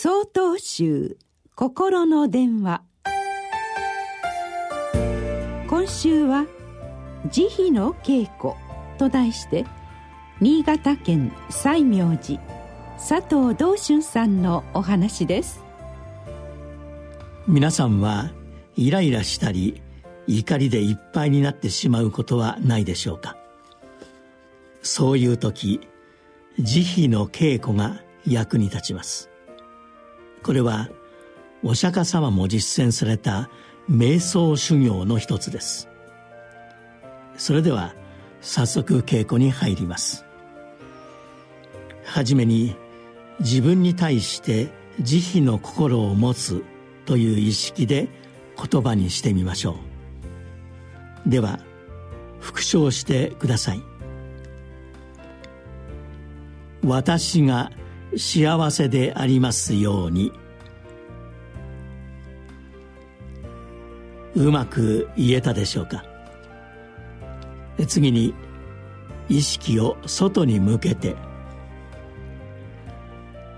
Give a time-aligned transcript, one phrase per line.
[0.00, 1.16] 総統集
[1.56, 2.82] 心の電話。
[5.68, 6.46] 今週は
[7.32, 8.54] 「慈悲の稽古」
[8.96, 9.66] と題して
[10.40, 12.40] 新潟県西明寺
[12.96, 15.64] 佐藤道春さんのお話です。
[17.48, 18.30] 皆さんは
[18.76, 19.82] イライラしたり
[20.28, 23.36] 怒りでいっぱいになってしまうことはないでしょうか？
[24.80, 25.80] そういう時
[26.60, 29.27] 慈悲の稽古が役に立ちます。
[30.42, 30.88] これは
[31.62, 33.50] お釈迦様も実践された
[33.90, 35.88] 瞑想修行の一つです。
[37.36, 37.94] それでは
[38.40, 40.24] 早速稽古に入ります。
[42.04, 42.76] はじめに
[43.40, 44.68] 自分に対して
[45.00, 46.64] 慈悲の心を持つ
[47.06, 48.08] という意識で
[48.56, 49.76] 言葉にしてみましょ
[51.26, 51.30] う。
[51.30, 51.60] では
[52.40, 53.82] 復唱してください。
[56.84, 57.70] 私が
[58.16, 60.32] 幸せでありますように。
[64.34, 66.04] うまく言えたでしょうか？
[67.86, 68.34] 次に
[69.28, 71.16] 意識を外に向けて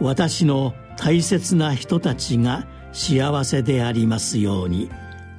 [0.00, 4.90] 私の大切な人たちが幸せでありますように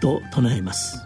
[0.01, 1.03] と唱えます。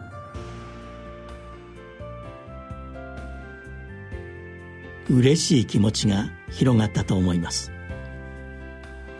[5.09, 7.71] 嬉しい気持ちが広がったと思います。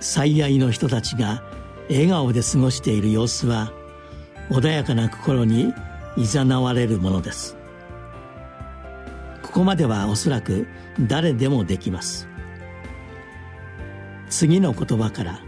[0.02, 1.44] 最愛の人たちが
[1.88, 3.72] 笑顔で過ごしている様子は
[4.50, 5.74] 穏やかな心に
[6.18, 7.56] 誘われるものです。
[9.44, 10.68] ここまではおそらく
[11.00, 12.28] 誰でもできます。
[14.30, 15.40] 次の言葉から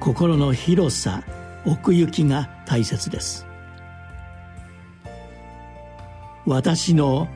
[0.00, 1.22] 心の広さ
[1.64, 3.46] 奥行きが大切です。
[6.44, 7.28] 私の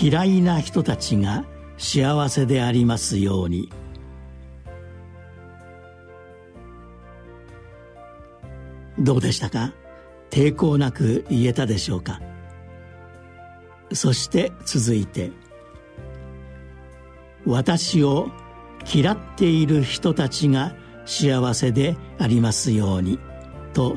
[0.00, 1.44] 嫌いな人たちが
[1.76, 3.70] 幸せでありますように
[8.98, 9.72] どうでしたか？
[10.30, 12.20] 抵抗なく言えたでしょうか？
[13.92, 15.30] そして続いて
[17.46, 18.28] 私を
[18.92, 20.74] 嫌っている人たちが
[21.06, 23.18] 幸せでありますように
[23.72, 23.96] と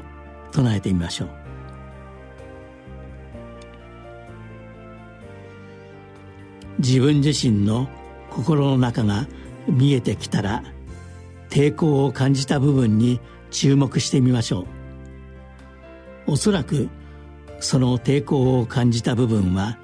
[0.52, 1.30] 唱えてみましょう。
[6.80, 7.90] 自分自身の
[8.30, 9.28] 心の中が
[9.68, 10.64] 見えてきたら
[11.50, 14.81] 抵抗を感じた部分に注目してみましょう。
[16.28, 16.90] おそらく
[17.60, 19.78] その抵抗を感じた部分は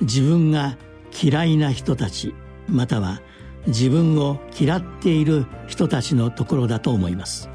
[0.00, 0.76] 自分が
[1.22, 2.34] 嫌いな人たち
[2.68, 3.20] または
[3.66, 7.48] 自分を嫌っている人たちのところだと思います。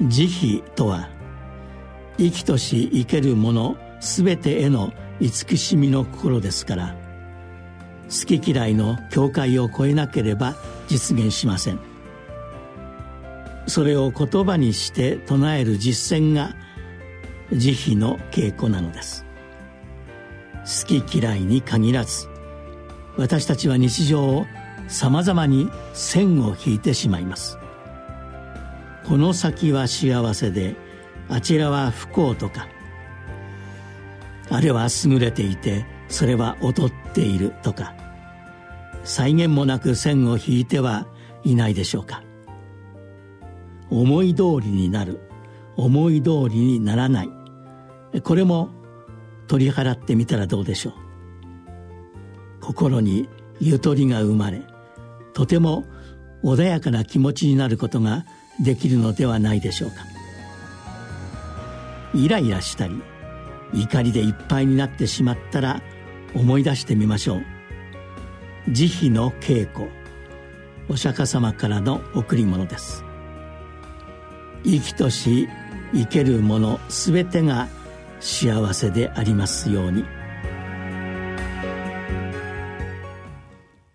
[0.00, 1.08] 慈悲とは
[2.18, 6.96] 生きとし生けるもの全てへの慈しみの心ですから
[8.08, 10.54] 好き嫌いの境界を越えなければ
[10.86, 11.87] 実現しません。
[13.68, 16.56] それを言葉にして唱える実践が
[17.52, 19.24] 慈悲の稽古なのです。
[20.64, 22.28] 好き嫌いに限らず
[23.16, 24.46] 私たちは日常を
[24.86, 27.58] さまざまに線を引いてしまいます。
[29.06, 30.76] この先は幸せで
[31.30, 32.68] あちらは不幸とか
[34.50, 37.94] あれは優れていてそれは劣っているとか
[39.04, 41.06] 際限もなく線を引いては
[41.44, 42.27] いないでしょうか。
[43.90, 45.20] 思い通りになる。
[45.76, 47.30] 思い通りにならない。
[48.22, 48.70] これも
[49.46, 50.94] 取り払ってみたらどうでしょう。
[52.60, 53.28] 心に
[53.60, 54.62] ゆとりが生まれ
[55.32, 55.84] とても
[56.42, 58.26] 穏やかな気持ちになることが
[58.60, 59.96] できるのではないでしょうか。
[62.14, 63.00] イライラしたり
[63.72, 65.82] 怒りでいっぱいになってしまったら
[66.34, 67.42] 思い出してみましょう。
[68.70, 69.90] 慈悲の稽古。
[70.88, 73.04] お釈迦様からの贈り物です。
[74.64, 75.48] 生きとし
[75.92, 77.68] 生けるもの全てが
[78.20, 80.04] 幸せでありますように。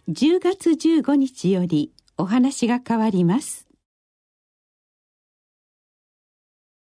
[0.09, 3.67] 10月15日よりお話が変わります。